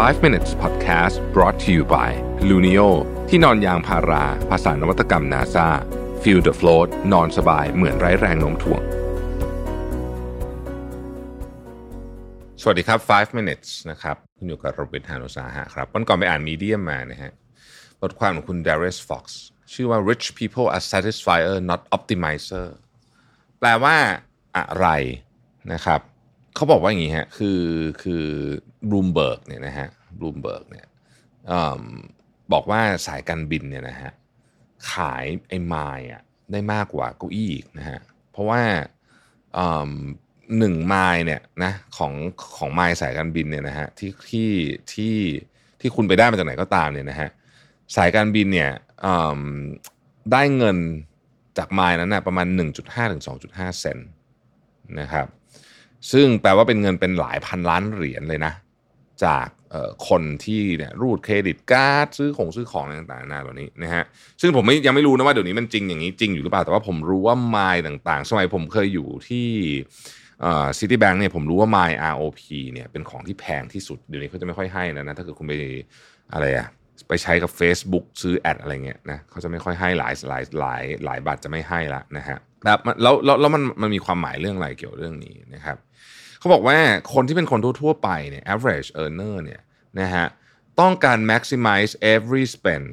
[0.00, 2.10] 5 minutes podcast brought to you by
[2.48, 2.88] Luno
[3.28, 5.68] ที่นอนยางพารา ภาษานวัตกรรม NASA
[6.22, 8.82] feel the float นอนสบายเหมือนไร้แรงโน้มถ่วง
[12.62, 17.32] สวัสดีครับ 5 minutes นะครับคุณอยู่กับโรบิทฮานุสาหะครับ วันก่อนไปอ่านมีเดียมานะฮะ
[18.00, 19.24] บทความของคุณ Darius Fox
[19.72, 22.66] ชื่อว่า rich people are satisfier not optimizer
[23.58, 23.96] แปลว่า
[24.56, 24.86] อะไร
[25.72, 26.00] นะครับ
[26.54, 27.60] เขาบอกว่าอย่างนี้ฮะคือ
[28.02, 28.24] คือ
[28.88, 29.88] บลูมเบิร์กเนี่ยนะฮะ
[30.18, 30.86] บลูมเบิร์กเนี่ย
[31.52, 31.54] เขา
[32.52, 34.10] บอกว่าสายการบินเนี่ยนะฮะ
[34.92, 38.62] ขายไอ้ไมล์อะได้มากกว่าเก้าอี้อีกนะฮะเพราะว่า
[40.58, 42.12] หนึ่งไมล์เนี่ยนะของ
[42.56, 44.50] ของไมล์สายการบินเนี่ยนะฮะที่ที่
[44.92, 45.16] ที่
[45.80, 47.28] ที่คุณไปได้มาจากไหนก็ตามเนี่ยนะฮะ
[47.96, 48.70] สายการบินเนี่ย
[50.32, 50.76] ได้เงิน
[51.58, 52.46] จากไม้นั้นนะประมาณ
[52.78, 53.22] 1.5ถึง
[53.52, 53.98] 2.5 เซน
[55.00, 55.26] นะครับ
[56.12, 58.52] ซึ่งแปลว่าเป็นเงินเป็นหลายพันล้านเหรียญเลยนะ
[59.24, 59.46] จาก
[60.08, 64.04] คนที่เนี่ยรูดเครดิตการ์ดซื้อของซื้อของต่างๆนานาเหล่านี้นะฮะ
[64.40, 69.48] ซึ่งผมไม่ยังไม่รู้นะว่าเดี๋ยวนี้มันจริงอย่างนี้จริงอยู่หรือเปล่า แต่ว่าผมรู้ว่าไมล์ต่างๆ สมัยผมเคยอยู่ที่
[70.78, 72.40] ซิตี้แบงก์เนี่ยผมรู้ว่าไมล์ ROP
[72.72, 75.52] เนี่ยเป็นของที่แพงที่สุด เดี๋ยวนี้เขาจะไม่ค่อยให้นะนะ ถ้าเกิดคุณไป
[76.34, 76.66] อะไรอะ
[77.08, 85.76] ไปใช้กับ Facebook ซื้อแอดอะไรเงี้ยนะเขาจะไม่ค่อยให้หลายหลายหลายหลายบัตรจะไม่ให้ละนะฮะ ครับแล้วแล้วแล้วมันมันมีความหมายเรื่องอะไรเกี่ยวเรื่องนี้นะครับ
[86.38, 86.78] เขาบอกว่า
[87.14, 89.62] คนที่เป็นคนทั่วๆไปเนี่ย average earner เนี่ย
[90.00, 90.26] นะฮะ
[90.80, 92.86] ต้องการ maximize every spend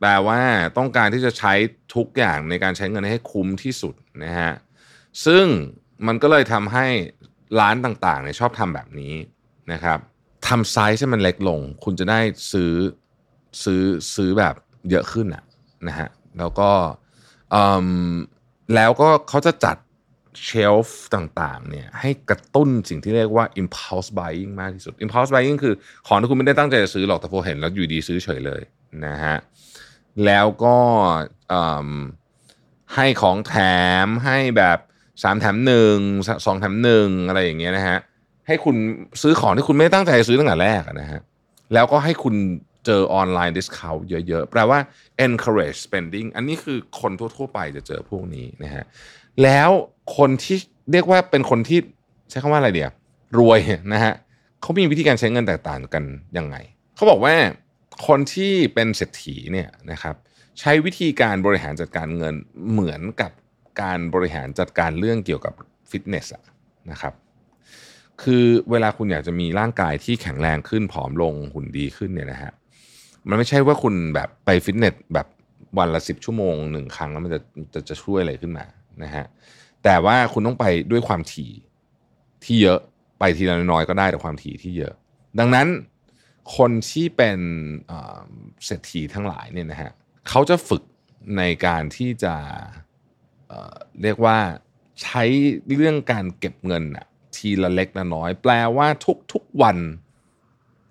[0.00, 0.40] แปลว่า
[0.78, 1.52] ต้องการที่จะใช้
[1.94, 4.52] ทุกอย่างในการใช้เงินให้คุ้มที่สุดนะฮะ
[5.26, 5.44] ซึ่ง
[6.06, 6.86] มันก็เลยทำให้
[7.60, 9.14] ร้านต่างๆเนี่ยชอบทำแบบนี้
[9.72, 9.98] นะครับ
[10.48, 12.20] ทำไซส์ให้มันเล็กลง คุณจะได้
[12.52, 12.72] ซื้อ
[13.64, 13.82] ซื้อ
[14.14, 14.54] ซื้อแบบ
[14.90, 15.44] เยอะขึ้นอะ
[15.88, 16.70] นะฮะแล้วก็
[18.74, 19.76] แล้วก็เขาจะจัด
[20.44, 25.74] เชลฟ์ต่างๆเนี่ยให้กระตุ้นสิ่งที่เรียกว่า impulse buying มากที่สุด impulse buying คือ
[26.06, 28.62] ของที่คุณไม่ได้ตั้งใจจะซื้อหรอกแต่พอเห็นแล้วอยู่ดีซื้อเฉยเลย
[29.06, 29.36] นะฮะ
[30.26, 30.76] แล้วก็
[32.94, 33.54] ให้ของแถ
[34.04, 34.78] มให้แบบ
[35.22, 35.96] สามแถมหนึ่ง
[36.46, 37.98] สองแถมหนึ่งอะไรอย่างเงี้ยนะฮะ
[38.46, 38.76] ให้คุณ
[39.22, 41.20] ซื้อของที่คุณไม่ตั้งใจซื้อตั้งแต่แรกนะฮะ
[41.74, 42.34] แล้วก็ให้คุณ
[42.86, 44.78] เจอออนไลน์ discount เยอะๆ แปลว่า
[45.26, 48.84] encourage spending อันนี้คือคนทั่วๆ ไปจะเจอพวกนี้นะฮะ
[49.42, 49.70] แล้ว
[50.16, 50.56] คนที่
[50.92, 51.78] เรียกว่าเป็นคนที่
[52.30, 52.92] ใช้คำว่าอะไรเดียว
[53.38, 53.60] รวย
[53.92, 54.14] นะฮะ
[54.60, 56.04] เขามีวิธีการใช้เงินแตกต่างกัน
[56.38, 56.56] ยังไง
[56.96, 57.34] เขาบอกว่า
[58.06, 60.14] คนที่เป็นเศรษฐีเนี่ยนะครับ
[60.60, 62.34] ใช้วิธีการบริหารจัดการเงิน
[62.70, 63.32] เหมือนกับ
[63.82, 65.54] การบริหารจัดการเรื่องเกี่ยวกับ
[65.90, 66.26] ฟิตเนส
[66.90, 67.14] นะครับ
[68.22, 72.52] คือเวลาคุณอยากจะมีร่างกายที่แข็งแรงขึ้นผอมลงหุ่นดีขึ้นเนี่ยนะฮะ
[73.28, 75.26] มันไม่ใช่ว่าคุณแบบไปฟิตเนสแบบ
[75.78, 77.40] วันละสิบชั่วโมงหนึ่งครั้งแล้วมันจะ
[77.74, 78.64] จะจะช่วยอะไรขึ้นมา
[79.02, 79.24] นะฮะ
[79.84, 81.50] แต่ว่าคุณต้องไปด้วยความถี่
[82.44, 82.78] ที่เยอะ
[83.18, 84.94] ไปทีละน้อยก็ได้แต่ความถี่ที่เยอะ
[85.38, 85.66] ดังนั้น
[86.56, 87.38] คนที่เป็น
[88.64, 89.92] เศรษฐีทั้งหลายเนี่ยนะฮะ
[90.28, 90.82] เขาจะฝึก
[91.36, 92.34] ในการที่จะ
[93.48, 94.38] เเรียกว่า
[95.02, 95.22] ใช้
[95.76, 97.06] เรื่องการเก็บเงินอะ
[97.36, 98.88] ทีละเล็กละน้อย แปลว่า
[99.32, 99.76] ทุกๆวัน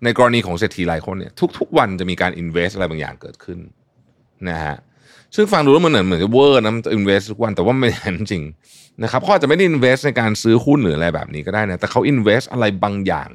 [0.04, 3.58] ในกรณีของเศรษฐีหลายคนเนี่ยทุก ๆ วันจะมีการ invest อะไรบางอย่างเกิดขึ้น
[4.48, 4.76] นะฮะ
[5.34, 7.90] ซึ่งฟังดูแล้วมันเหมือนเหมือนจะเวอร์นะมันจะ invest ทุกวันแต่ว่าไม่
[8.32, 8.44] จริง
[9.02, 13.28] นะครับเขาอาจจะไม่ได้ invest ในการซื้อหุ้นหรืออะไรแบบนี้ก็ได้นะแต่เขา invest อะไรบางอย่าง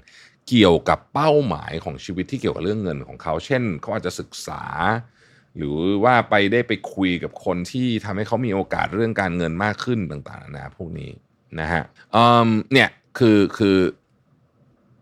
[0.48, 4.64] เกี่ยวกับเป้าหมายของชีวิตที่เกี่ยวกับเรื่องเงินของเขา เช่นเขาอาจจะศึกษา
[5.58, 11.12] หรือว่าไปได้ไปคุยกับคนที่ทำให้เขามีโอกาสเรื่องการเงินมากขึ้นต่างๆนะพวกนี้
[11.60, 11.84] นะฮะ
[12.74, 13.78] เนี่ยคือคือ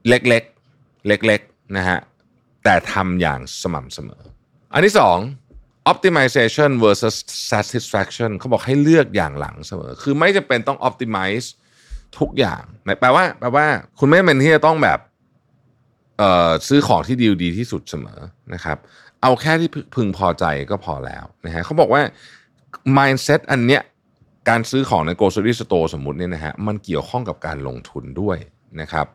[0.07, 1.99] เล็กๆเล็กๆ นะฮะ
[2.63, 4.21] แต่ทำอย่างสม่ำเสมอ
[4.73, 5.17] อันที่สอง
[5.91, 7.15] optimization versus
[7.51, 11.47] satisfaction เขาบอกให้เลือกอย่างหลังเสมอ คือไม่จะเป็นต้อง optimize
[12.19, 12.63] ทุกอย่าง
[12.99, 13.65] แปลว่าแปลว่า
[13.99, 14.99] คุณไม่เป็นที่จะต้องแบบ
[16.17, 18.19] เอ่อซื้อของที่ดีดีที่สุดเสมอ
[18.53, 18.77] นะครับ
[19.21, 22.01] เอาแค่ที่พึงพอใจก็พอแล้วนะฮะเขาบอกว่า
[22.97, 23.81] mindset อันเนี้ย
[24.49, 28.37] การซื้อของใน grocery store สมมุติเนี่ยนะฮะมันเกี่ยวข้องกับการลงทุนด้วย
[28.81, 29.05] นะครับ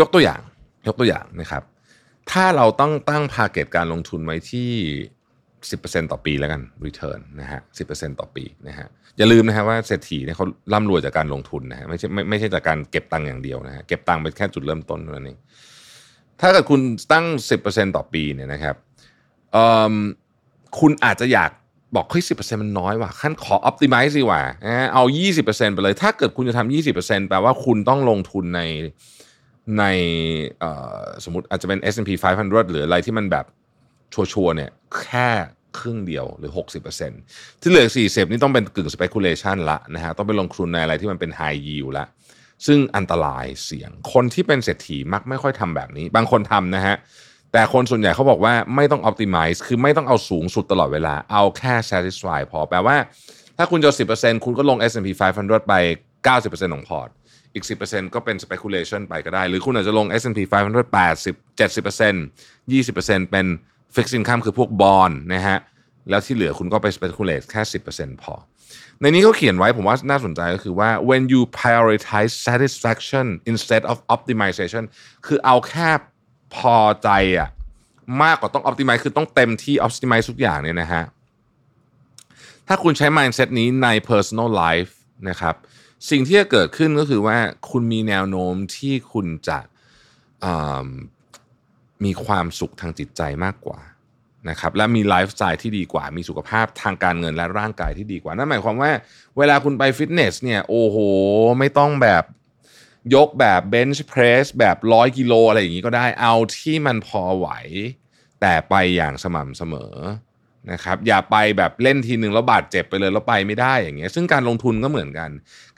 [0.00, 0.40] ยกตัวอย่าง
[0.86, 1.62] ยกตัวอย่างนะครับ
[2.30, 4.70] ถ้าเราต้องตั้งพาเก็ตการลงทุนไว้ที่
[5.60, 8.86] 10%ต่อปีแล้วกัน return นะฮะ 10%ต่อปีนะฮะ
[9.18, 15.38] อย่าลืมนะฮะว่าเศรษฐีเนี่ยเขาร่ำรวยจากการลงทุนนะฮะ ไม่ใช่ไม่ไม่ใช่จากการเก็บตังค์อย่างเดียวนะฮะ เก็บตังค์เป็นแค่จุดเริ่มต้นเท่านั้นเอง
[16.40, 16.80] ถ้าเกิดคุณ
[17.12, 17.26] ตั้ง
[17.60, 18.76] 10%ต่อปีเนี่ยนะครับ
[20.78, 21.50] คุณอาจจะอยาก
[21.94, 22.32] บอกเฮ้ยสิ
[22.62, 24.42] มันน้อยว่ะขั้นขอ optimize สิว่ะ
[24.94, 25.02] เอา
[25.38, 28.60] 20%ไปเลย ถ้าเกิดคุณจะทำ20%แปลว่าคุณต้องลงทุนใน
[29.78, 29.84] ใน
[31.24, 32.10] สมมติอาจจะเป็น S&P
[32.40, 33.46] 500 หรืออะไรที่มันแบบ
[34.12, 34.70] ชัวร์เนี่ย
[35.02, 35.30] แค่
[35.78, 36.52] ครึ่งเดียวหรือ
[37.06, 42.06] 60%ที่เหลือ 40 นี่ต้องเป็นกึ่ง speculation ละนะฮะต้องไปลงทุนในอะไรที่มันเป็น high yield ละ
[42.66, 46.96] ซึ่งอันตรายเสี่ยง คนที่เป็นเศรษฐีมักไม่ค่อยทำแบบนี้ บางคนทำนะฮะ
[47.52, 52.96] แต่คนส่วนใหญ่เขาบอกว่าไม่ต้อง optimize คือไม่ต้องเอาสูงสุดตลอดเวลา เอาแค่ satisfy พอ แปลว่า
[53.56, 55.08] ถ้าคุณจะ 10%คุณก็ลง S&P
[55.40, 55.74] 500 ไป
[56.26, 57.08] 90%ของพอร์ต
[57.56, 63.46] อีก 10%ก็เป็น speculation ไปก็ได้ หรือคุณอาจจะลง S&P 500 80 70% 20%เป็น
[63.94, 65.58] fixed income คือพวกบอลนะฮะ
[66.10, 67.62] แล้วที่เหลือคุณก็ไป speculate แค่
[67.92, 68.34] 10%พอ
[69.00, 74.84] ในนี้เขาเขียนไว้ผมว่าน่าสนใจก็คือว่า when you prioritize satisfaction instead of optimization
[75.26, 75.90] คือเอาแค่
[76.56, 77.48] พอใจอะ
[78.22, 81.04] มากกว่าต้อง optimize คือต้องเต็มที่ optimize ทุกอย่างเนี่ยนะฮะ
[82.68, 84.92] ถ้าคุณใช้ mindset นี้ใน personal life
[85.28, 85.54] นะครับ
[86.10, 87.38] สิ่งที่จะเกิดขึ้นก็คือว่า
[87.70, 89.58] คุณมีแนวโน้มที่คุณจะ
[92.04, 93.80] มีความสุขทางจิตใจมากกว่า
[94.48, 98.90] นะครับและมีไลฟ์สไตล์ที่ดีกว่า มีสุขภาพทางการเงินและร่างกายที่ดีกว่า นั่นหมายความว่า
[99.38, 100.96] เวลาคุณไปฟิตเนสเนี่ยโอ้โห
[101.58, 102.24] ไม่ต้องแบบ
[103.14, 107.48] ยกแบบเบนช์เพรสแบบร้อยกิโลอะไรอย่างนี้ก็ได้เอาที่มันพอไหว
[108.40, 109.94] แต่ไปอย่างสม่ำเสมอ
[110.72, 115.30] นะครับอย่าไปแบบเล่นทีหนึ่งแล้วบาดเจ็บไปเลยแล้วไปไม่ได้อย่างเงี้ยซึ่งการลงทุนก็เหมือนกัน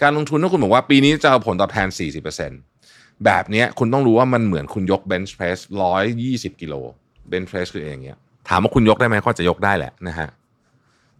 [0.02, 1.88] การลงทุนถ้าคุณบอกว่าปีนี้จะเอาผลตอบแทน
[2.56, 6.74] 40%แบบเนี้ยคุณต้องรู้ว่ามันเหมือนคุณยกเบนช์เพรสร้อยยี่สิบกิโล
[7.28, 8.18] เบนช์เพรสคืออย่างเงี้ย
[8.48, 10.28] ถามว่าคุณยกได้ไหมก็จะยกได้แหละนะฮะ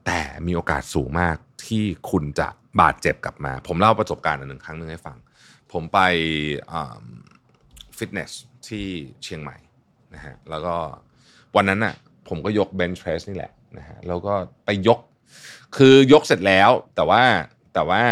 [0.07, 1.37] แต่มีโอกาสสูงมาก
[1.67, 2.49] ที่คุณจะ
[2.81, 5.17] บาดเจ็บกลับมา ผมเล่าประสบการณ์อันหนึ่งครั้งหนึ่งให้ฟัง
[5.73, 5.99] ผมไป
[7.99, 8.31] ฟิตเนส
[8.69, 8.87] ที่
[9.23, 9.57] เชียงใหม่
[10.15, 10.75] นะฮะแล้วก็
[11.57, 11.95] วันนั้นน่ะ
[12.29, 14.35] ผมก็ยกเบนช์เพรสนี่แหละ นะฮะแล้วก็
[14.67, 14.99] ไปยก
[15.77, 17.23] คือยกเสร็จแล้ว แต่ว่า
[17.75, 18.03] แต่ว่า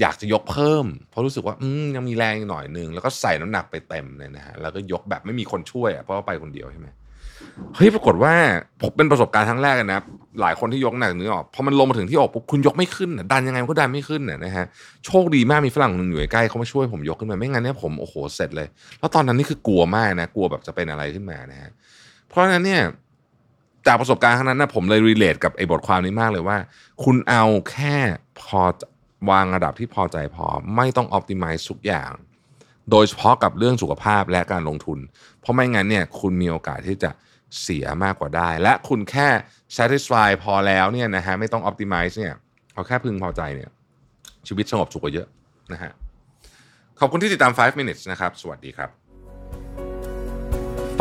[0.00, 6.88] อยากจะยกเพิ่ม เพราะรู้สึกว่าอืมยังมีแรงหน่อยนึง แล้วก็ใส่น้ำหนักไปเต็มเลยนะฮะแล้วก็ยกแบบไม่มีคนช่วยอะเพราะว่าไปคนเดียวใช่ไหม
[7.76, 8.34] เฮ้ยปรากฏว่า
[8.82, 10.00] ผมเป็นประสบการณ์ครั้งแรกนะ
[10.40, 14.66] หลายคนที่ยกหนักนึกออกพอมันลงมาถึงที่อกปุ๊บคุณยกไม่ขึ้นดันยังไงมันก็ดันไม่ขึ้นนะฮะ
[15.06, 18.68] โชคดีมากมีฝรั่งหนึ่งอยู่ใกล้เขามาช่วยผมยกขึ้นมาไม่งั้นเนี่ยผมโอ้โหเสร็จเลย
[19.00, 21.70] แล้วตอนนั้นนี่คือกลัวมากนะกลัวแบบจะเป็นอะไรขึ้นมานะฮะ
[22.28, 22.82] เพราะฉะนั้นเนี่ย
[23.86, 26.58] จากประสบการณ์ครั้งนั้นนะผมเลยรีเลทกับไอ้บทความนี้มากเลยว่า
[27.04, 27.96] คุณเอาแค่
[28.40, 28.62] พอ
[29.30, 30.46] วางระดับที่พอใจพอ
[30.76, 32.10] ไม่ต้องอ p ติ i z e ทุกอย่าง
[32.90, 34.98] โดยเฉพาะกับเรื่องสุขภาพและการลงทุน
[35.40, 37.10] เพราะไม่งั้นเนี่ยคุณมีโอกาสที่จะ
[37.62, 39.28] เสียมากกว่าได้ และคุณแค่
[39.76, 42.34] satisfy พอแล้วเนี่ยนะฮะไม่ต้อง optimize เนี่ย
[42.74, 43.70] เอาแค่พึงพอใจเนี่ย
[44.48, 45.28] ชีวิตสงบสุขกว่าเยอะ
[45.72, 45.92] นะฮะ
[47.00, 49.01] ขอบคุณที่ติดตาม 5 minutes นะครับ สวัสดีครับ